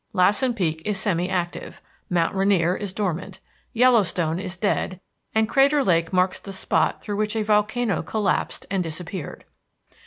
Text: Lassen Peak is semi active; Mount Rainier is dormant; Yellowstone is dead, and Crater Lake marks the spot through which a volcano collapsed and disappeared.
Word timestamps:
Lassen 0.13 0.55
Peak 0.55 0.81
is 0.83 0.99
semi 0.99 1.29
active; 1.29 1.79
Mount 2.09 2.33
Rainier 2.33 2.75
is 2.75 2.91
dormant; 2.91 3.39
Yellowstone 3.71 4.39
is 4.39 4.57
dead, 4.57 4.99
and 5.35 5.47
Crater 5.47 5.83
Lake 5.83 6.11
marks 6.11 6.39
the 6.39 6.51
spot 6.51 7.03
through 7.03 7.17
which 7.17 7.35
a 7.35 7.43
volcano 7.43 8.01
collapsed 8.01 8.65
and 8.71 8.81
disappeared. 8.81 9.45